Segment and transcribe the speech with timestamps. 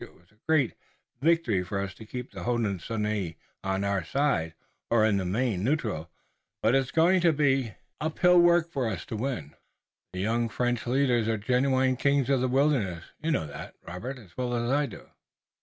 [0.03, 0.73] It was a great
[1.21, 4.55] victory for us to keep the Hodenosaunee on our side,
[4.89, 6.09] or, in the main, neutral,
[6.63, 9.53] but it's going to be uphill work for us to win.
[10.11, 13.03] The young French leaders are genuine kings of the wilderness.
[13.21, 15.07] You know that, Robert, as well as I do."